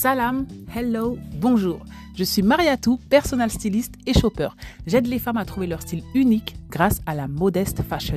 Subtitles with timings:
[0.00, 1.80] Salam, hello, bonjour.
[2.16, 4.48] Je suis Mariatou, personal styliste et shopper.
[4.86, 8.16] J'aide les femmes à trouver leur style unique grâce à la modeste fashion.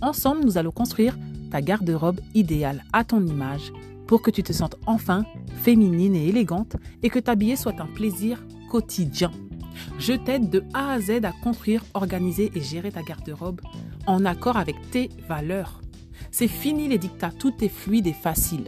[0.00, 1.16] Ensemble, nous allons construire
[1.52, 3.72] ta garde-robe idéale à ton image
[4.08, 5.24] pour que tu te sentes enfin
[5.62, 6.74] féminine et élégante
[7.04, 9.30] et que t'habiller soit un plaisir quotidien.
[10.00, 13.60] Je t'aide de A à Z à construire, organiser et gérer ta garde-robe
[14.08, 15.82] en accord avec tes valeurs.
[16.32, 18.64] C'est fini les dictats, tout est fluide et facile.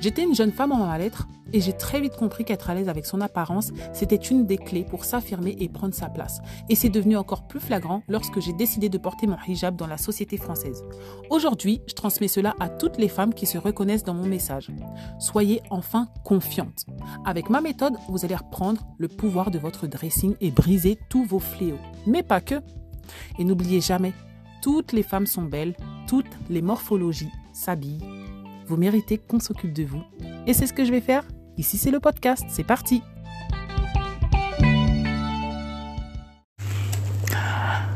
[0.00, 3.06] J'étais une jeune femme en mal-être et j'ai très vite compris qu'être à l'aise avec
[3.06, 6.40] son apparence, c'était une des clés pour s'affirmer et prendre sa place.
[6.68, 9.98] Et c'est devenu encore plus flagrant lorsque j'ai décidé de porter mon hijab dans la
[9.98, 10.84] société française.
[11.30, 14.70] Aujourd'hui, je transmets cela à toutes les femmes qui se reconnaissent dans mon message.
[15.18, 16.86] Soyez enfin confiantes.
[17.24, 21.38] Avec ma méthode, vous allez reprendre le pouvoir de votre dressing et briser tous vos
[21.38, 21.78] fléaux.
[22.06, 22.56] Mais pas que.
[23.38, 24.12] Et n'oubliez jamais,
[24.62, 25.74] toutes les femmes sont belles,
[26.06, 28.04] toutes les morphologies s'habillent.
[28.66, 30.02] Vous méritez qu'on s'occupe de vous.
[30.46, 31.24] Et c'est ce que je vais faire?
[31.58, 32.44] Ici, c'est le podcast.
[32.48, 33.02] C'est parti.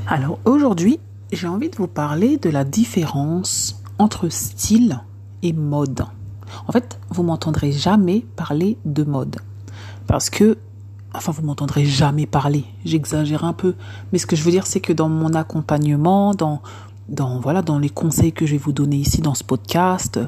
[0.06, 1.00] Alors aujourd'hui,
[1.32, 5.00] j'ai envie de vous parler de la différence entre style
[5.42, 6.04] et mode.
[6.66, 9.36] En fait, vous m'entendrez jamais parler de mode.
[10.06, 10.58] Parce que,
[11.14, 12.64] enfin, vous m'entendrez jamais parler.
[12.84, 13.74] J'exagère un peu.
[14.12, 16.60] Mais ce que je veux dire, c'est que dans mon accompagnement, dans,
[17.08, 20.20] dans, voilà, dans les conseils que je vais vous donner ici dans ce podcast,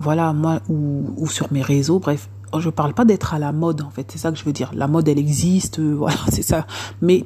[0.00, 2.28] voilà, moi, ou, ou sur mes réseaux, bref,
[2.60, 4.70] je parle pas d'être à la mode en fait, c'est ça que je veux dire.
[4.74, 6.66] La mode elle existe, euh, voilà, c'est ça.
[7.00, 7.24] Mais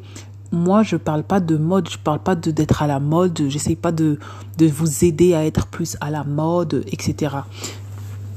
[0.53, 3.77] moi je parle pas de mode, je parle pas de d'être à la mode, j'essaye
[3.77, 4.19] pas de
[4.59, 7.37] de vous aider à être plus à la mode, etc.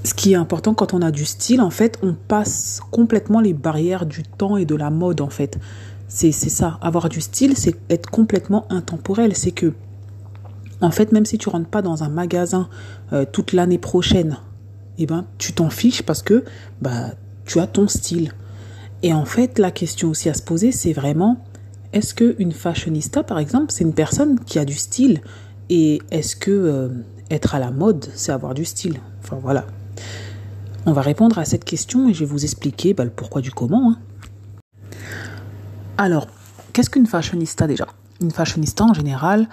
[0.03, 3.53] Ce qui est important quand on a du style, en fait, on passe complètement les
[3.53, 5.59] barrières du temps et de la mode en fait.
[6.07, 9.73] C'est ça, avoir du style, c'est être complètement intemporel, c'est que
[10.81, 12.67] en fait, même si tu rentres pas dans un magasin
[13.13, 14.37] euh, toute l'année prochaine
[14.97, 16.43] eh ben, tu t'en fiches parce que
[16.81, 17.11] bah,
[17.45, 18.33] tu as ton style.
[19.03, 21.43] Et en fait, la question aussi à se poser, c'est vraiment,
[21.93, 25.21] est-ce qu'une fashionista, par exemple, c'est une personne qui a du style?
[25.69, 26.89] Et est-ce que euh,
[27.29, 28.99] être à la mode, c'est avoir du style?
[29.23, 29.65] Enfin voilà.
[30.85, 33.51] On va répondre à cette question et je vais vous expliquer bah, le pourquoi du
[33.51, 33.91] comment.
[33.91, 33.99] Hein.
[35.97, 36.27] Alors,
[36.73, 37.87] qu'est-ce qu'une fashionista déjà?
[38.21, 39.47] Une fashionista en général,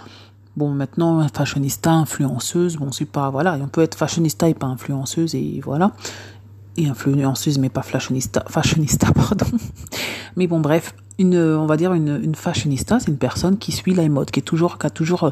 [0.58, 5.36] Bon, maintenant, fashionista, influenceuse, bon, c'est pas, voilà, on peut être fashionista et pas influenceuse,
[5.36, 5.92] et voilà.
[6.76, 9.46] Et influenceuse, mais pas fashionista, fashionista, pardon.
[10.34, 13.94] Mais bon, bref, une, on va dire une, une fashionista, c'est une personne qui suit
[13.94, 15.30] la mode, qui est toujours, qui a toujours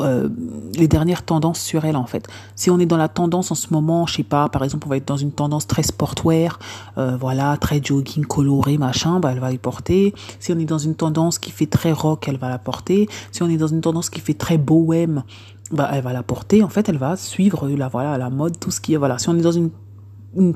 [0.00, 0.28] euh,
[0.76, 2.26] les dernières tendances sur elle en fait.
[2.56, 4.90] Si on est dans la tendance en ce moment, je sais pas, par exemple, on
[4.90, 6.58] va être dans une tendance très sportwear,
[6.98, 10.12] euh, voilà, très jogging coloré, machin, bah elle va y porter.
[10.40, 13.08] Si on est dans une tendance qui fait très rock, elle va la porter.
[13.30, 15.22] Si on est dans une tendance qui fait très bohème,
[15.70, 16.62] bah elle va la porter.
[16.64, 19.18] En fait, elle va suivre la voilà la mode, tout ce qui est voilà.
[19.18, 19.70] Si on est dans une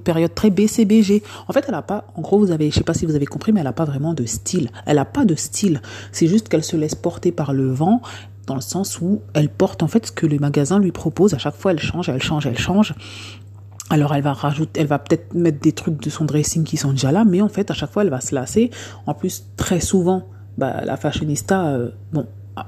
[0.02, 1.22] période très BCBG.
[1.46, 3.26] En fait, elle a pas, en gros, vous avez, je sais pas si vous avez
[3.26, 4.70] compris, mais elle a pas vraiment de style.
[4.86, 5.80] Elle a pas de style.
[6.12, 8.02] C'est juste qu'elle se laisse porter par le vent
[8.48, 11.34] dans le sens où elle porte en fait ce que le magasin lui propose.
[11.34, 12.94] À chaque fois, elle change, elle change, elle change.
[13.90, 16.90] Alors elle va rajouter, elle va peut-être mettre des trucs de son dressing qui sont
[16.90, 18.70] déjà là, mais en fait à chaque fois elle va se lasser.
[19.06, 20.24] En plus très souvent,
[20.58, 22.26] bah, la fashionista, euh, bon,
[22.56, 22.66] ah,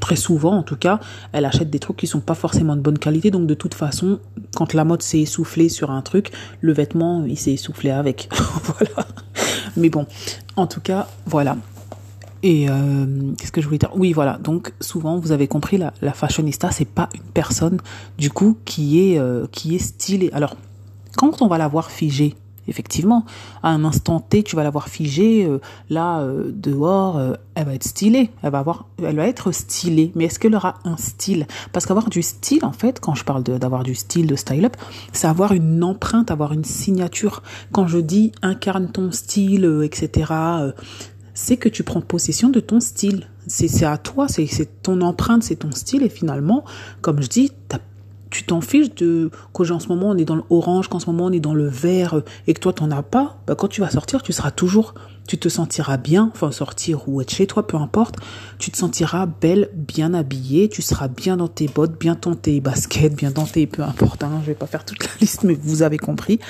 [0.00, 0.98] très souvent en tout cas,
[1.32, 3.30] elle achète des trucs qui sont pas forcément de bonne qualité.
[3.30, 4.18] Donc de toute façon,
[4.56, 8.28] quand la mode s'est essoufflée sur un truc, le vêtement il s'est essoufflé avec.
[8.64, 9.06] voilà.
[9.76, 10.06] Mais bon,
[10.56, 11.56] en tout cas, voilà.
[12.42, 13.90] Et euh, qu'est-ce que je voulais dire?
[13.94, 14.38] Oui, voilà.
[14.38, 17.78] Donc souvent, vous avez compris, la, la fashionista, c'est pas une personne
[18.18, 20.30] du coup qui est euh, qui est stylée.
[20.32, 20.56] Alors,
[21.16, 22.34] quand on va la voir figée,
[22.68, 23.24] effectivement,
[23.62, 25.46] à un instant T, tu vas la voir figée.
[25.46, 27.20] Euh, là, dehors,
[27.54, 28.30] elle va être stylée.
[28.42, 30.12] Elle va avoir, elle va être stylée.
[30.14, 31.46] Mais est-ce qu'elle aura un style?
[31.72, 34.76] Parce qu'avoir du style, en fait, quand je parle d'avoir du style, de style up,
[35.12, 37.42] c'est avoir une empreinte, avoir une signature.
[37.72, 40.72] Quand je dis incarne ton style, etc
[41.36, 43.28] c'est que tu prends possession de ton style.
[43.46, 46.02] C'est à toi, c'est ton empreinte, c'est ton style.
[46.02, 46.64] Et finalement,
[47.02, 47.52] comme je dis,
[48.30, 51.32] tu t'en fiches de qu'en ce moment on est dans l'orange, qu'en ce moment on
[51.32, 53.36] est dans le vert et que toi t'en as pas.
[53.46, 54.94] Bah, quand tu vas sortir, tu seras toujours,
[55.28, 58.16] tu te sentiras bien, enfin sortir ou être chez toi, peu importe.
[58.58, 62.62] Tu te sentiras belle, bien habillée, tu seras bien dans tes bottes, bien dans tes
[62.62, 64.24] baskets, bien dans tes, peu importe.
[64.24, 66.40] Hein, je vais pas faire toute la liste, mais vous avez compris.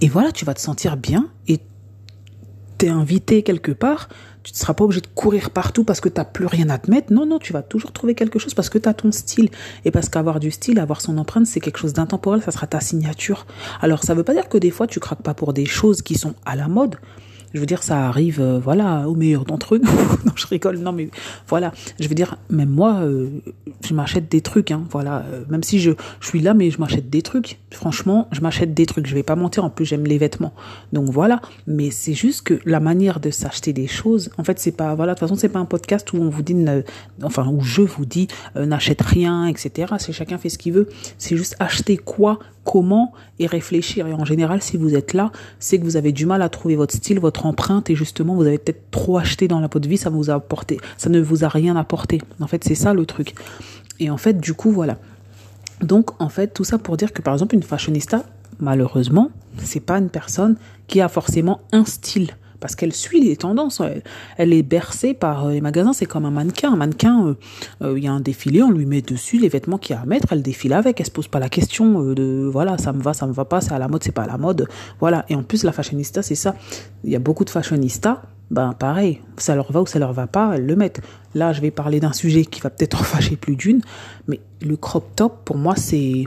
[0.00, 1.60] Et voilà, tu vas te sentir bien et
[2.80, 4.08] t'es invité quelque part,
[4.42, 6.78] tu ne seras pas obligé de courir partout parce que tu n'as plus rien à
[6.78, 7.12] te mettre.
[7.12, 9.50] Non, non, tu vas toujours trouver quelque chose parce que tu as ton style.
[9.84, 12.80] Et parce qu'avoir du style, avoir son empreinte, c'est quelque chose d'intemporel, ça sera ta
[12.80, 13.46] signature.
[13.82, 16.00] Alors, ça ne veut pas dire que des fois, tu craques pas pour des choses
[16.00, 16.96] qui sont à la mode.
[17.52, 19.84] Je veux dire, ça arrive, euh, voilà, au meilleur d'entre nous.
[20.24, 20.78] non, je rigole.
[20.78, 21.08] Non, mais
[21.48, 21.72] voilà.
[21.98, 23.28] Je veux dire, même moi, euh,
[23.86, 24.70] je m'achète des trucs.
[24.70, 25.24] Hein, voilà.
[25.32, 27.58] Euh, même si je, je suis là, mais je m'achète des trucs.
[27.70, 29.06] Franchement, je m'achète des trucs.
[29.06, 29.64] Je vais pas mentir.
[29.64, 30.54] En plus, j'aime les vêtements.
[30.92, 31.40] Donc voilà.
[31.66, 35.14] Mais c'est juste que la manière de s'acheter des choses, en fait, c'est pas, voilà.
[35.14, 36.56] De toute façon, c'est pas un podcast où on vous dit,
[37.22, 39.94] enfin, où je vous dis, n'achète rien, etc.
[39.98, 40.88] C'est chacun fait ce qu'il veut.
[41.18, 44.06] C'est juste acheter quoi comment et réfléchir.
[44.06, 46.76] Et en général, si vous êtes là, c'est que vous avez du mal à trouver
[46.76, 49.88] votre style, votre empreinte, et justement, vous avez peut-être trop acheté dans la peau de
[49.88, 52.20] vie, ça vous a apporté, ça ne vous a rien apporté.
[52.40, 53.34] En fait, c'est ça le truc.
[53.98, 54.98] Et en fait, du coup, voilà.
[55.80, 58.24] Donc, en fait, tout ça pour dire que, par exemple, une fashionista,
[58.58, 60.56] malheureusement, c'est pas une personne
[60.86, 63.82] qui a forcément un style parce qu'elle suit les tendances.
[64.36, 65.92] Elle, est bercée par euh, les magasins.
[65.92, 66.72] C'est comme un mannequin.
[66.72, 67.34] Un mannequin, euh,
[67.82, 70.02] euh, il y a un défilé, on lui met dessus les vêtements qu'il y a
[70.02, 70.28] à mettre.
[70.32, 71.00] Elle défile avec.
[71.00, 73.60] Elle se pose pas la question de voilà, ça me va, ça me va pas,
[73.60, 74.68] c'est à la mode, c'est pas à la mode.
[75.00, 75.24] Voilà.
[75.28, 76.54] Et en plus, la fashionista, c'est ça.
[77.04, 78.22] Il y a beaucoup de fashionistas.
[78.50, 81.00] Ben pareil, ça leur va ou ça leur va pas, elles le mettent.
[81.36, 83.80] Là, je vais parler d'un sujet qui va peut-être en fâcher plus d'une,
[84.26, 86.24] mais le crop top, pour moi, c'est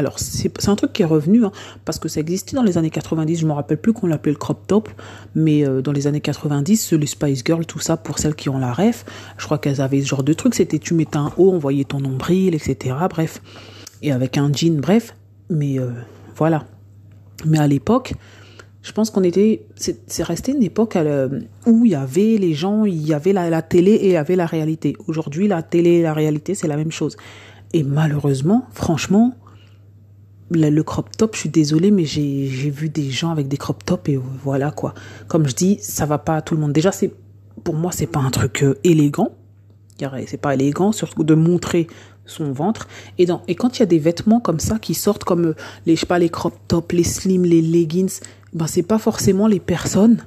[0.00, 1.52] alors, c'est un truc qui est revenu, hein,
[1.84, 4.38] parce que ça existait dans les années 90, je me rappelle plus qu'on l'appelait le
[4.38, 4.88] crop top,
[5.34, 8.58] mais euh, dans les années 90, les Spice Girls, tout ça, pour celles qui ont
[8.58, 9.04] la ref,
[9.36, 11.84] je crois qu'elles avaient ce genre de truc, c'était tu mettais un haut, on voyait
[11.84, 13.42] ton nombril, etc., bref,
[14.00, 15.14] et avec un jean, bref,
[15.50, 15.90] mais euh,
[16.34, 16.64] voilà.
[17.44, 18.14] Mais à l'époque,
[18.82, 20.96] je pense qu'on était, c'est resté une époque
[21.66, 24.16] où il y avait les gens, il y avait la, la télé et il y
[24.16, 24.96] avait la réalité.
[25.06, 27.18] Aujourd'hui, la télé et la réalité, c'est la même chose.
[27.72, 29.34] Et malheureusement, franchement,
[30.50, 34.08] le crop top, je suis désolée, mais j'ai vu des gens avec des crop top
[34.08, 34.94] et voilà quoi.
[35.28, 36.72] Comme je dis, ça va pas à tout le monde.
[36.72, 37.12] Déjà, c'est
[37.62, 39.30] pour moi, c'est pas un truc euh, élégant.
[40.26, 41.86] C'est pas élégant, surtout de montrer
[42.24, 42.88] son ventre.
[43.18, 45.56] Et, dans, et quand il y a des vêtements comme ça qui sortent comme euh,
[45.84, 48.20] les, je sais pas, les crop top, les slim, les leggings,
[48.54, 50.24] ben c'est pas forcément les personnes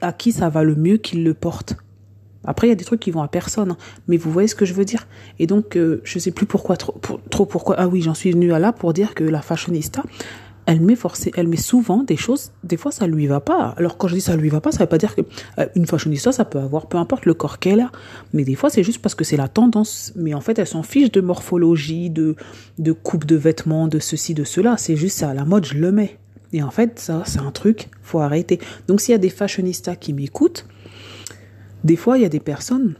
[0.00, 1.74] à qui ça va le mieux qu'ils le portent.
[2.44, 3.76] Après, il y a des trucs qui vont à personne, hein.
[4.08, 5.06] mais vous voyez ce que je veux dire.
[5.38, 6.98] Et donc, euh, je sais plus pourquoi trop,
[7.30, 7.76] trop pourquoi.
[7.78, 10.02] Ah oui, j'en suis venue à là pour dire que la fashionista,
[10.66, 10.96] elle met
[11.34, 12.52] elle met souvent des choses.
[12.64, 13.74] Des fois, ça lui va pas.
[13.76, 15.22] Alors quand je dis ça lui va pas, ça veut pas dire que
[15.58, 17.90] euh, une fashionista, ça peut avoir, peu importe le corps qu'elle a.
[18.32, 20.12] Mais des fois, c'est juste parce que c'est la tendance.
[20.16, 22.36] Mais en fait, elle s'en fiche de morphologie, de
[22.78, 24.76] de coupe de vêtements, de ceci, de cela.
[24.78, 26.18] C'est juste ça, la mode, je le mets.
[26.52, 28.58] Et en fait, ça, c'est un truc, faut arrêter.
[28.88, 30.66] Donc, s'il y a des fashionistas qui m'écoutent
[31.84, 32.94] des fois, il y a des personnes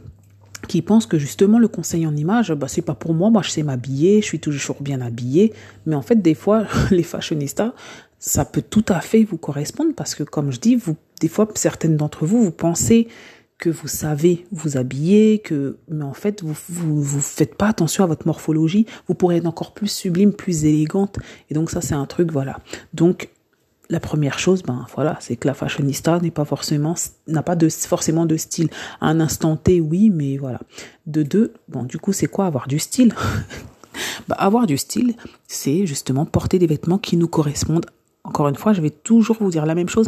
[0.67, 3.49] qui pensent que justement le conseil en image, bah, c'est pas pour moi, moi je
[3.49, 5.53] sais m'habiller, je suis toujours bien habillée.
[5.85, 7.73] Mais en fait, des fois, les fashionistas,
[8.19, 10.77] ça peut tout à fait vous correspondre parce que, comme je dis,
[11.19, 13.07] des fois, certaines d'entre vous, vous pensez
[13.57, 18.03] que vous savez vous habiller, que, mais en fait, vous, vous, vous faites pas attention
[18.03, 18.85] à votre morphologie.
[19.07, 21.19] Vous pourrez être encore plus sublime, plus élégante.
[21.49, 22.59] Et donc, ça, c'est un truc, voilà.
[22.93, 23.29] Donc,
[23.91, 26.95] la première chose, ben voilà, c'est que la fashionista n'est pas forcément,
[27.27, 28.69] n'a pas de, forcément de style.
[29.01, 30.61] Un instant T, oui, mais voilà.
[31.07, 33.13] De deux, bon, du coup, c'est quoi avoir du style?
[34.29, 35.15] Bah, Avoir du style,
[35.47, 37.87] c'est justement porter des vêtements qui nous correspondent.
[38.23, 40.07] Encore une fois, je vais toujours vous dire la même chose,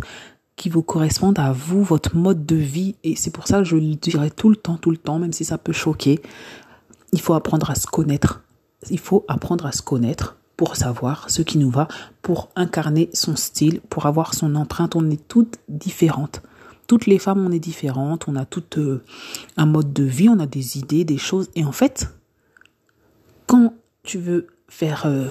[0.55, 2.95] qui vous correspondent à vous, votre mode de vie.
[3.03, 5.33] Et c'est pour ça que je le dirai tout le temps, tout le temps, même
[5.33, 6.21] si ça peut choquer.
[7.11, 8.41] Il faut apprendre à se connaître.
[8.89, 11.87] Il faut apprendre à se connaître pour savoir ce qui nous va,
[12.21, 14.95] pour incarner son style, pour avoir son empreinte.
[14.95, 16.41] On est toutes différentes.
[16.87, 19.03] Toutes les femmes, on est différentes, on a tout euh,
[19.57, 21.49] un mode de vie, on a des idées, des choses.
[21.55, 22.09] Et en fait,
[23.47, 23.73] quand
[24.03, 25.27] tu veux faire euh,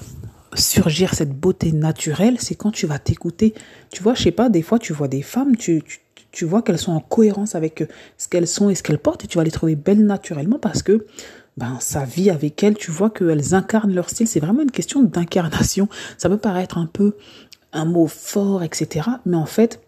[0.55, 3.55] surgir cette beauté naturelle, c'est quand tu vas t'écouter.
[3.91, 6.63] Tu vois, je sais pas, des fois tu vois des femmes, tu, tu, tu vois
[6.63, 9.39] qu'elles sont en cohérence avec euh, ce qu'elles sont et ce qu'elles portent, et tu
[9.39, 11.07] vas les trouver belles naturellement parce que
[11.57, 14.27] ben, sa vie avec elles, tu vois qu'elles incarnent leur style.
[14.27, 15.89] C'est vraiment une question d'incarnation.
[16.19, 17.17] Ça peut paraître un peu
[17.73, 19.09] un mot fort, etc.
[19.27, 19.81] Mais en fait,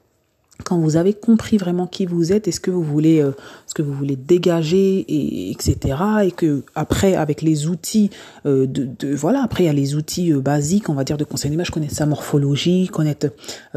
[0.62, 3.32] quand vous avez compris vraiment qui vous êtes et ce que vous voulez, euh,
[3.66, 5.96] ce que vous voulez dégager, et, etc.
[6.24, 8.10] Et que après, avec les outils
[8.46, 11.24] euh, de, voilà, après il y a les outils euh, basiques, on va dire de
[11.24, 13.28] conseil d'image, connaître sa morphologie, connaître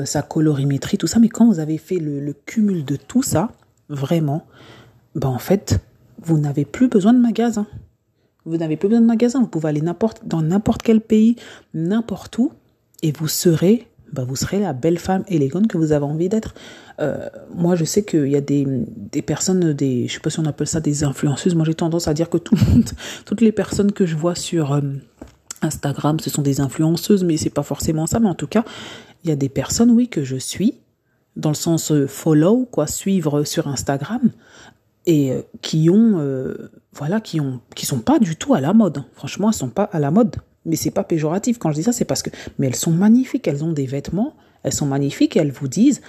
[0.05, 1.19] sa colorimétrie, tout ça.
[1.19, 3.49] Mais quand vous avez fait le, le cumul de tout ça,
[3.89, 4.45] vraiment,
[5.15, 5.79] ben en fait,
[6.21, 7.67] vous n'avez plus besoin de magasin.
[8.45, 9.41] Vous n'avez plus besoin de magasin.
[9.41, 11.35] Vous pouvez aller n'importe, dans n'importe quel pays,
[11.73, 12.51] n'importe où,
[13.03, 16.55] et vous serez, bah vous serez la belle femme élégante que vous avez envie d'être.
[16.99, 20.39] Euh, moi, je sais qu'il y a des, des personnes, des, je sais pas si
[20.39, 21.55] on appelle ça des influenceuses.
[21.55, 22.89] Moi, j'ai tendance à dire que tout le monde,
[23.25, 24.81] toutes les personnes que je vois sur euh,
[25.61, 28.19] Instagram, ce sont des influenceuses, mais c'est pas forcément ça.
[28.19, 28.63] Mais en tout cas,
[29.23, 30.75] il y a des personnes, oui, que je suis,
[31.35, 34.31] dans le sens euh, follow, quoi, suivre sur Instagram,
[35.07, 38.73] et euh, qui ont euh, voilà qui ont qui sont pas du tout à la
[38.73, 39.03] mode.
[39.13, 40.35] Franchement, elles sont pas à la mode.
[40.65, 43.47] Mais c'est pas péjoratif quand je dis ça, c'est parce que mais elles sont magnifiques,
[43.47, 46.01] elles ont des vêtements, elles sont magnifiques elles vous disent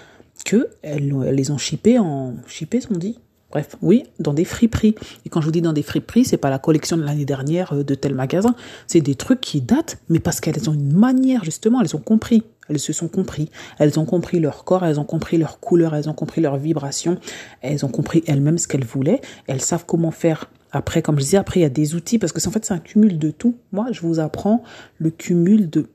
[0.45, 3.19] que elles, les ont chippés en chippés, on dit.
[3.51, 4.95] Bref, oui, dans des friperies.
[5.25, 7.73] Et quand je vous dis dans des friperies, c'est pas la collection de l'année dernière
[7.73, 8.55] euh, de tel magasin,
[8.87, 12.43] c'est des trucs qui datent, mais parce qu'elles ont une manière justement, elles ont compris,
[12.69, 16.11] elles se sont compris, elles ont compris leur corps, elles ont compris leur couleur, elles
[16.11, 17.19] ont compris leur vibration,
[17.63, 20.51] elles ont compris elles-mêmes ce qu'elles voulaient, elles savent comment faire.
[20.71, 22.75] Après, comme je disais, après il y a des outils parce que en fait c'est
[22.75, 23.57] un cumul de tout.
[23.73, 24.63] Moi, je vous apprends
[24.99, 25.87] le cumul de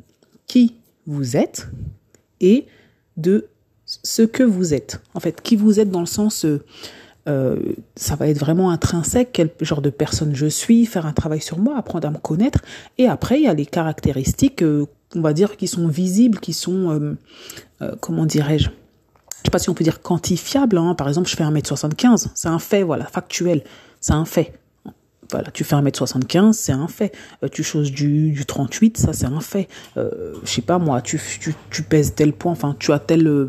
[0.47, 1.67] qui vous êtes
[2.41, 2.65] et
[3.17, 3.47] de
[3.85, 5.01] ce que vous êtes.
[5.13, 6.63] En fait, qui vous êtes dans le sens euh,
[7.27, 7.57] euh,
[7.95, 11.57] ça va être vraiment intrinsèque, quel genre de personne je suis, faire un travail sur
[11.57, 12.59] moi, apprendre à me connaître.
[12.97, 16.53] Et après, il y a les caractéristiques, euh, on va dire, qui sont visibles, qui
[16.53, 17.17] sont,
[17.81, 20.77] euh, comment dirais-je, je sais pas si on peut dire quantifiables.
[20.77, 20.95] Hein.
[20.95, 23.63] Par exemple, je fais 1m75, c'est un fait, voilà, factuel,
[24.01, 24.53] c'est un fait.
[25.31, 27.13] Voilà, tu fais 1m75, c'est un fait.
[27.51, 29.67] tu choses du, du 38, ça c'est un fait.
[29.97, 33.47] Euh, je sais pas moi, tu, tu, tu pèses tel point, enfin tu as tel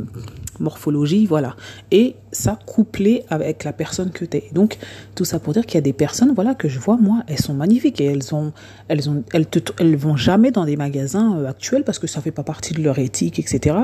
[0.60, 1.56] morphologie, voilà.
[1.90, 4.50] Et ça couplé avec la personne que tu es.
[4.52, 4.78] Donc,
[5.14, 7.40] tout ça pour dire qu'il y a des personnes, voilà, que je vois, moi, elles
[7.40, 8.52] sont magnifiques et elles ont,
[8.88, 12.42] elles ont, elles vont jamais dans des magasins euh, actuels parce que ça fait pas
[12.42, 13.76] partie de leur éthique, etc.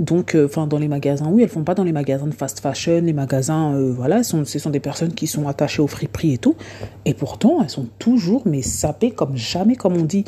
[0.00, 2.60] Donc, euh, enfin, dans les magasins, oui, elles font pas dans les magasins de fast
[2.60, 6.38] fashion, les magasins, euh, voilà, ce sont des personnes qui sont attachées au friperie et
[6.38, 6.56] tout.
[7.04, 10.24] Et pourtant, elles sont toujours, mais sapées comme jamais, comme on dit,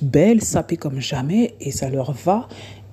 [0.00, 2.48] belles, sapées comme jamais, et ça leur va.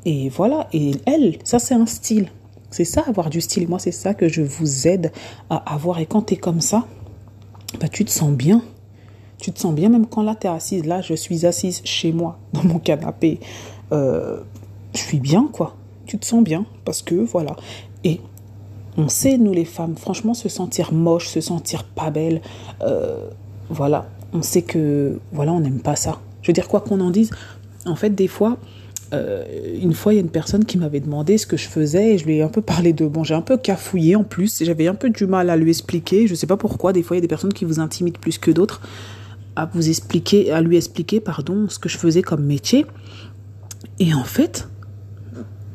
[0.05, 2.29] Et voilà, et elle, ça c'est un style.
[2.71, 3.67] C'est ça avoir du style.
[3.67, 5.11] Moi, c'est ça que je vous aide
[5.49, 5.99] à avoir.
[5.99, 6.87] Et quand tu es comme ça,
[7.79, 8.63] bah, tu te sens bien.
[9.37, 10.85] Tu te sens bien, même quand là, tu es assise.
[10.85, 13.39] Là, je suis assise chez moi, dans mon canapé.
[13.91, 14.39] Euh,
[14.93, 15.75] je suis bien, quoi.
[16.05, 17.55] Tu te sens bien, parce que voilà.
[18.03, 18.21] Et
[18.97, 22.41] on sait, nous les femmes, franchement, se sentir moche, se sentir pas belle,
[22.81, 23.29] euh,
[23.69, 24.07] voilà.
[24.33, 26.19] On sait que, voilà, on n'aime pas ça.
[26.41, 27.31] Je veux dire, quoi qu'on en dise,
[27.85, 28.57] en fait, des fois,
[29.13, 29.43] euh,
[29.81, 32.17] une fois, il y a une personne qui m'avait demandé ce que je faisais et
[32.17, 33.05] je lui ai un peu parlé de...
[33.05, 36.27] Bon, j'ai un peu cafouillé en plus, j'avais un peu du mal à lui expliquer.
[36.27, 38.37] Je sais pas pourquoi, des fois, il y a des personnes qui vous intimident plus
[38.37, 38.81] que d'autres
[39.55, 42.85] à vous expliquer, à lui expliquer, pardon, ce que je faisais comme métier.
[43.99, 44.69] Et en fait,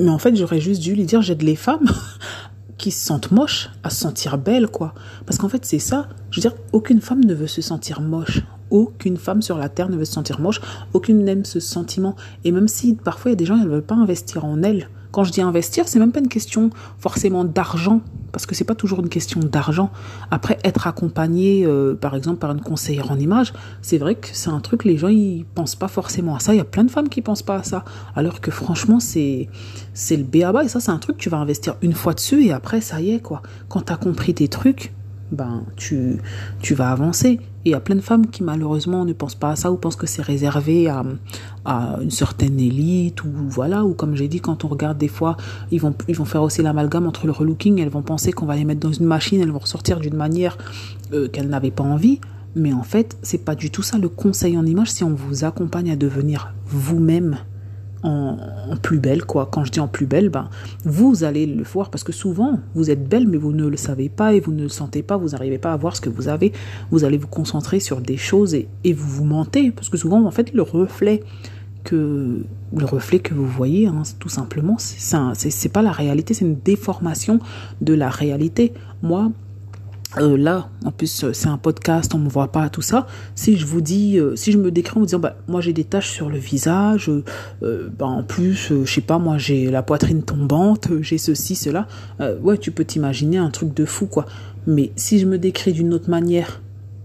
[0.00, 1.86] mais en fait, j'aurais juste dû lui dire j'aide les femmes
[2.78, 4.94] qui se sentent moches à se sentir belles, quoi.
[5.26, 6.08] Parce qu'en fait, c'est ça.
[6.30, 9.88] Je veux dire, aucune femme ne veut se sentir moche aucune femme sur la terre
[9.88, 10.61] ne veut se sentir moche,
[10.92, 12.16] aucune n'aime ce sentiment.
[12.44, 14.62] Et même si parfois il y a des gens qui ne veulent pas investir en
[14.62, 14.88] elles.
[15.12, 16.68] Quand je dis investir, c'est même pas une question
[16.99, 19.90] forcément d'argent, parce que c'est pas toujours une question d'argent.
[20.30, 24.50] Après, être accompagné, euh, par exemple, par une conseillère en image, c'est vrai que c'est
[24.50, 26.52] un truc, les gens ils pensent pas forcément à ça.
[26.52, 27.82] Il y a plein de femmes qui pensent pas à ça,
[28.14, 29.49] alors que franchement c'est
[29.94, 32.52] c'est le béaba et ça c'est un truc tu vas investir une fois dessus et
[32.52, 33.40] après ça y est quoi.
[33.70, 34.92] Quand tu as compris tes trucs,
[35.33, 36.18] ben tu
[36.61, 37.40] tu vas avancer.
[37.64, 39.76] Et il y a plein de femmes qui malheureusement ne pensent pas à ça ou
[39.76, 41.02] pensent que c'est réservé à,
[41.64, 43.85] à une certaine élite ou voilà.
[43.85, 45.37] Ou comme j'ai dit quand on regarde des fois
[45.71, 47.80] ils vont ils vont faire aussi l'amalgame entre le relooking.
[47.80, 49.40] Elles vont penser qu'on va les mettre dans une machine.
[49.40, 50.59] Elles vont ressortir d'une manière
[51.12, 52.21] euh, qu'elles n'avaient pas envie.
[52.54, 54.90] Mais en fait c'est pas du tout ça le conseil en image.
[54.90, 57.38] Si on vous accompagne à devenir vous-même
[58.02, 58.36] en,
[58.82, 59.48] plus belle, quoi.
[59.50, 60.48] Quand je dis en plus belle, ben,
[60.84, 64.08] vous allez le voir parce que souvent, vous êtes belle, mais vous ne le savez
[64.08, 66.28] pas et vous ne le sentez pas, vous n'arrivez pas à voir ce que vous
[66.28, 66.52] avez.
[66.90, 70.24] Vous allez vous concentrer sur des choses et, et vous vous mentez parce que souvent,
[70.24, 71.22] en fait, le reflet
[71.84, 72.44] que
[72.76, 77.38] le reflet que vous voyez, hein, tout simplement, c'est pas la réalité, c'est une déformation
[77.80, 78.72] de la réalité.
[79.02, 79.30] Moi,
[80.18, 83.06] euh, là, en plus, euh, c'est un podcast, on me voit pas tout ça.
[83.35, 85.73] Si je vous dis, euh, si je me décris en vous disant, bah, moi j'ai
[85.73, 87.11] des taches sur le visage,
[87.61, 91.87] bah, en plus, je sais pas, moi j'ai la poitrine tombante, j'ai ceci, cela.
[92.42, 94.26] ouais, tu peux t'imaginer un truc de fou, quoi.
[94.66, 96.61] Mais si je me décris d'une autre manière,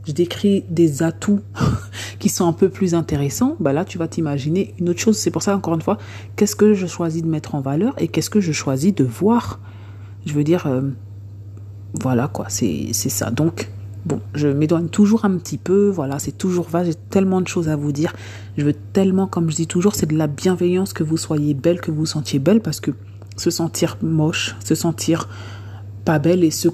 [0.06, 1.42] je décris des atouts
[2.20, 5.18] qui sont un peu plus intéressants, bah là tu vas t'imaginer une autre chose.
[5.18, 5.98] C'est pour ça encore une fois,
[6.36, 9.60] qu'est-ce que je choisis de mettre en valeur et qu'est-ce que je choisis de voir?
[10.26, 10.68] Je veux dire,
[11.94, 13.32] voilà quoi, c'est ça.
[13.32, 13.70] Donc,
[14.06, 17.70] bon, je m'éloigne toujours un petit peu, voilà, c'est toujours vaste, j'ai tellement de choses
[17.70, 18.14] à vous dire.
[18.58, 21.82] Je veux tellement, comme je dis toujours, c'est de la bienveillance que vous soyez belle,
[21.82, 22.92] que vous vous sentiez belle, parce que
[23.38, 25.28] se sentir moche, se sentir
[26.06, 26.70] pas belle et se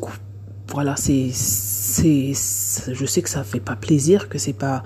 [0.70, 4.84] voilà, c'est c'est je sais que ça fait pas plaisir, que c'est pas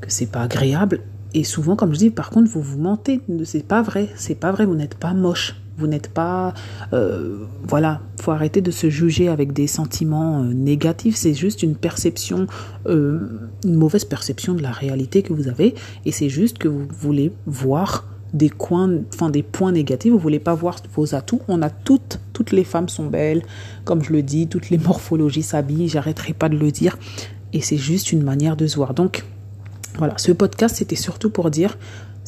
[0.00, 1.00] que c'est pas agréable
[1.34, 4.52] et souvent comme je dis par contre vous vous mentez, c'est pas vrai, c'est pas
[4.52, 5.54] vrai, vous n'êtes pas moche.
[5.78, 6.54] Vous n'êtes pas...
[6.92, 11.16] Euh, voilà, faut arrêter de se juger avec des sentiments euh, négatifs.
[11.16, 12.46] C'est juste une perception,
[12.86, 15.74] euh, une mauvaise perception de la réalité que vous avez.
[16.04, 20.12] Et c'est juste que vous voulez voir des coins, enfin des points négatifs.
[20.12, 21.40] Vous voulez pas voir vos atouts.
[21.48, 23.42] On a toutes, toutes les femmes sont belles,
[23.84, 25.88] comme je le dis, toutes les morphologies s'habillent.
[25.88, 26.98] J'arrêterai pas de le dire.
[27.52, 28.94] Et c'est juste une manière de se voir.
[28.94, 29.24] Donc
[29.96, 31.78] voilà, ce podcast c'était surtout pour dire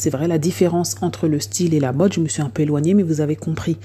[0.00, 2.62] c'est vrai, la différence entre le style et la mode, je me suis un peu
[2.62, 3.76] éloignée, mais vous avez compris.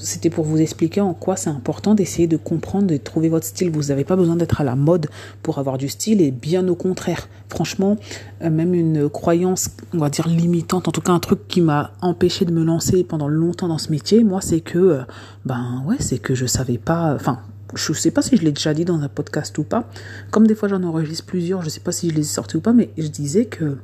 [0.00, 3.70] c'était pour vous expliquer en quoi c'est important d'essayer de comprendre, de trouver votre style.
[3.70, 5.06] Vous n'avez pas besoin d'être à la mode
[5.44, 7.28] pour avoir du style et bien au contraire.
[7.48, 7.96] Franchement,
[8.42, 11.92] euh, même une croyance, on va dire limitante, en tout cas un truc qui m'a
[12.00, 15.02] empêché de me lancer pendant longtemps dans ce métier, moi, c'est que, euh,
[15.44, 17.38] ben ouais, c'est que je savais pas, enfin,
[17.76, 19.84] je sais pas si je l'ai déjà dit dans un podcast ou pas.
[20.32, 22.60] Comme des fois j'en enregistre plusieurs, je sais pas si je les ai sortis ou
[22.60, 23.76] pas, mais je disais que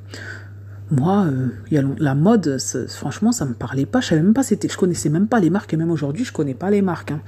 [0.91, 4.01] moi, euh, y a la mode, franchement, ça me parlait pas.
[4.01, 6.33] Je savais même pas, c'était, je connaissais même pas les marques et même aujourd'hui, je
[6.33, 7.11] connais pas les marques.
[7.11, 7.21] Hein.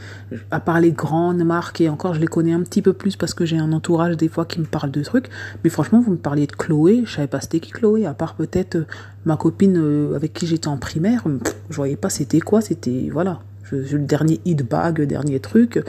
[0.52, 3.34] À part les grandes marques et encore, je les connais un petit peu plus parce
[3.34, 5.28] que j'ai un entourage des fois qui me parle de trucs.
[5.64, 8.06] Mais franchement, vous me parliez de Chloé, je savais pas c'était qui Chloé.
[8.06, 8.86] À part peut-être euh,
[9.24, 11.24] ma copine euh, avec qui j'étais en primaire,
[11.68, 12.60] je voyais pas c'était quoi.
[12.60, 13.40] C'était voilà,
[13.72, 15.82] le dernier hit bag, dernier truc,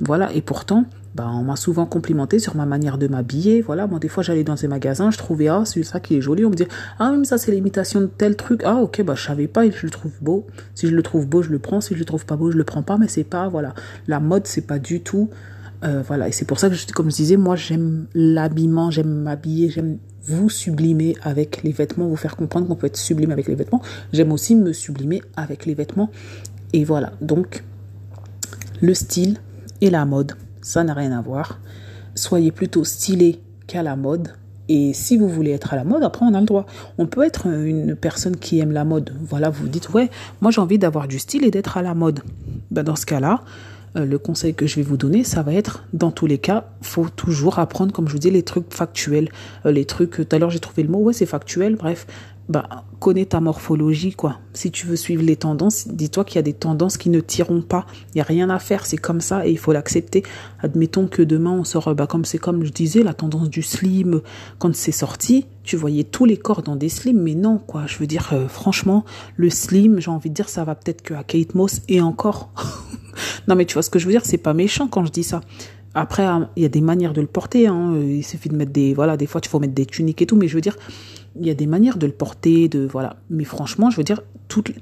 [0.00, 0.32] voilà.
[0.32, 3.60] Et pourtant, bah, on m'a souvent complimenté sur ma manière de m'habiller.
[3.60, 6.20] Voilà, moi, des fois, j'allais dans ces magasins, je trouvais, ah, c'est ça qui est
[6.20, 6.44] joli.
[6.44, 6.66] On me dit,
[6.98, 8.62] ah, même ça, c'est l'imitation de tel truc.
[8.64, 10.46] Ah, ok, bah, je savais pas, je le trouve beau.
[10.74, 11.80] Si je le trouve beau, je le prends.
[11.80, 12.96] Si je le trouve pas beau, je le prends pas.
[12.96, 13.74] Mais c'est pas, voilà.
[14.06, 15.28] La mode, c'est pas du tout,
[15.84, 16.28] euh, voilà.
[16.28, 20.48] Et c'est pour ça que, comme je disais, moi, j'aime l'habillement, j'aime m'habiller, j'aime vous
[20.48, 23.82] sublimer avec les vêtements, vous faire comprendre qu'on peut être sublime avec les vêtements.
[24.12, 26.10] J'aime aussi me sublimer avec les vêtements.
[26.72, 27.12] Et voilà.
[27.20, 27.64] Donc,
[28.80, 29.36] le style
[29.80, 31.58] et la mode ça n'a rien à voir.
[32.14, 34.28] Soyez plutôt stylé qu'à la mode.
[34.68, 36.66] Et si vous voulez être à la mode, après on a le droit.
[36.96, 39.12] On peut être une personne qui aime la mode.
[39.20, 40.08] Voilà, vous dites, ouais,
[40.40, 42.20] moi j'ai envie d'avoir du style et d'être à la mode.
[42.70, 43.42] Ben, dans ce cas-là,
[43.96, 46.64] euh, le conseil que je vais vous donner, ça va être, dans tous les cas,
[46.80, 49.28] faut toujours apprendre, comme je vous dis, les trucs factuels.
[49.66, 52.06] Euh, les trucs, tout à l'heure j'ai trouvé le mot, ouais, c'est factuel, bref
[52.48, 54.38] bah, connais ta morphologie, quoi.
[54.52, 57.62] Si tu veux suivre les tendances, dis-toi qu'il y a des tendances qui ne tireront
[57.62, 57.86] pas.
[58.08, 60.22] Il n'y a rien à faire, c'est comme ça et il faut l'accepter.
[60.60, 64.22] Admettons que demain on sort, bah, comme c'est comme je disais, la tendance du slim,
[64.58, 67.86] quand c'est sorti, tu voyais tous les corps dans des slims, mais non, quoi.
[67.86, 69.04] Je veux dire, euh, franchement,
[69.36, 72.50] le slim, j'ai envie de dire, ça va peut-être que à Kate Moss et encore.
[73.48, 75.24] non, mais tu vois ce que je veux dire, c'est pas méchant quand je dis
[75.24, 75.40] ça.
[75.94, 77.66] Après, hein, il y a des manières de le porter.
[77.66, 77.94] Hein.
[78.02, 80.36] Il suffit de mettre des, voilà, des fois, il faut mettre des tuniques et tout.
[80.36, 80.76] Mais je veux dire,
[81.38, 83.16] il y a des manières de le porter, de voilà.
[83.30, 84.20] Mais franchement, je veux dire,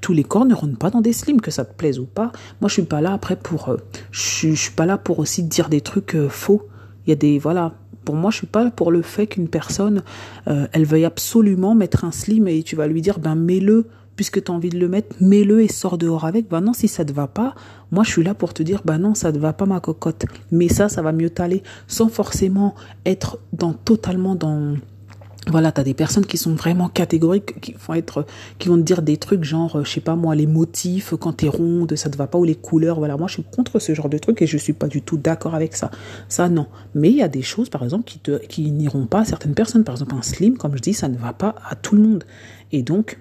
[0.01, 2.31] tous les corps ne rentrent pas dans des slims, que ça te plaise ou pas.
[2.59, 3.77] Moi, je suis pas là après pour, euh,
[4.11, 6.67] je, suis pas là pour aussi dire des trucs euh, faux.
[7.05, 7.73] Il y a des, voilà.
[8.03, 10.03] Pour moi, je suis pas là pour le fait qu'une personne,
[10.47, 13.85] euh, elle veuille absolument mettre un slim et tu vas lui dire, ben mets-le
[14.15, 16.49] puisque tu as envie de le mettre, mets-le et sors dehors avec.
[16.49, 17.55] Ben non, si ça te va pas,
[17.91, 20.25] moi je suis là pour te dire, ben non, ça te va pas ma cocotte.
[20.51, 24.75] Mais ça, ça va mieux t'aller, sans forcément être dans totalement dans
[25.47, 28.25] voilà, tu as des personnes qui sont vraiment catégoriques, qui vont être,
[28.59, 31.95] te dire des trucs genre, euh, je sais pas moi, les motifs, quand t'es ronde,
[31.95, 33.17] ça te va pas, ou les couleurs, voilà.
[33.17, 35.55] Moi, je suis contre ce genre de trucs et je suis pas du tout d'accord
[35.55, 35.89] avec ça.
[36.29, 36.67] Ça, non.
[36.93, 38.11] Mais il y a des choses, par exemple,
[38.49, 39.83] qui n'iront pas à certaines personnes.
[39.83, 42.23] Par exemple, un slim, comme je dis, ça ne va pas à tout le monde.
[42.71, 43.17] Et donc,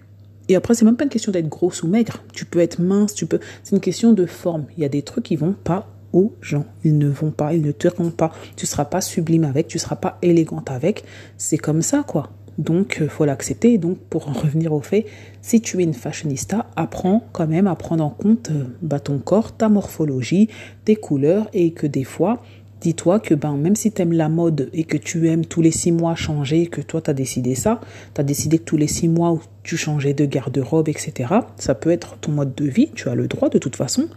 [0.48, 2.24] et après, c'est même pas une question d'être grosse ou maigre.
[2.32, 3.38] Tu peux être mince, tu peux.
[3.62, 4.66] C'est une question de forme.
[4.76, 6.64] Il y a des trucs qui vont pas aux gens.
[6.84, 8.32] Ils ne vont pas, ils ne te rendent pas.
[8.56, 11.04] Tu seras pas sublime avec, tu seras pas élégante avec.
[11.36, 12.30] C'est comme ça, quoi.
[12.58, 13.78] Donc, euh, faut l'accepter.
[13.78, 15.06] Donc, pour en revenir au fait,
[15.40, 19.18] si tu es une fashionista, apprends quand même à prendre en compte euh, bah, ton
[19.18, 20.48] corps, ta morphologie,
[20.84, 22.42] tes couleurs et que des fois,
[22.80, 25.70] dis-toi que ben, même si tu aimes la mode et que tu aimes tous les
[25.70, 27.80] six mois changer, que toi tu as décidé ça,
[28.14, 31.90] tu as décidé que tous les six mois tu changeais de garde-robe, etc., ça peut
[31.90, 34.08] être ton mode de vie, tu as le droit de toute façon.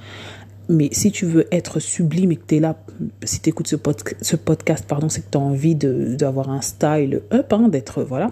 [0.69, 2.77] Mais si tu veux être sublime et que tu es là,
[3.23, 7.51] si tu écoutes ce, podcast, pardon, c'est que tu as envie d'avoir un style up,
[7.51, 8.27] hein, d'être, voilà,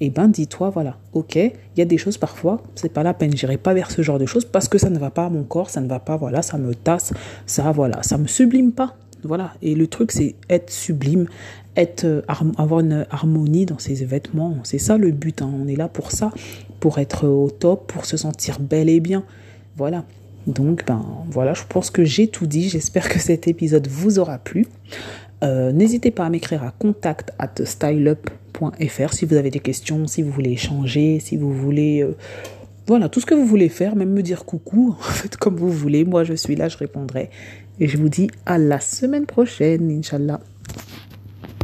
[0.00, 3.14] et eh ben dis-toi, voilà, ok, il y a des choses parfois, c'est pas la
[3.14, 5.30] peine, j'irai pas vers ce genre de choses parce que ça ne va pas à
[5.30, 7.12] mon corps, ça ne va pas, voilà, ça me tasse,
[7.46, 9.54] ça, voilà, ça me sublime pas, voilà.
[9.62, 11.26] Et le truc, c'est être sublime,
[11.76, 14.56] être, euh, avoir une harmonie dans ses vêtements.
[14.64, 15.42] C'est ça le but.
[15.42, 15.50] Hein.
[15.58, 16.30] On est là pour ça,
[16.80, 19.24] pour être au top, pour se sentir bel et bien.
[19.76, 20.04] Voilà.
[20.46, 22.68] Donc, ben voilà, je pense que j'ai tout dit.
[22.68, 24.66] J'espère que cet épisode vous aura plu.
[25.42, 30.22] Euh, n'hésitez pas à m'écrire à contact at styleup.fr si vous avez des questions, si
[30.22, 32.02] vous voulez échanger, si vous voulez.
[32.02, 32.16] Euh,
[32.86, 35.70] voilà, tout ce que vous voulez faire, même me dire coucou, en fait, comme vous
[35.70, 36.04] voulez.
[36.04, 37.30] Moi, je suis là, je répondrai.
[37.80, 40.40] Et je vous dis à la semaine prochaine, Inch'Allah.